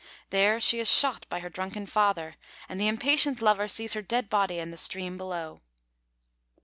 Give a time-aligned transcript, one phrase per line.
[0.31, 2.33] There she is shot by her drunken father,
[2.67, 5.61] and the impatient lover sees her dead body in the stream below.